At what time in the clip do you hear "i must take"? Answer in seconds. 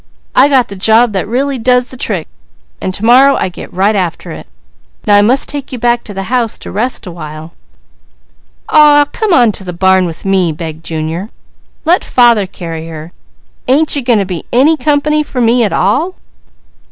5.15-5.71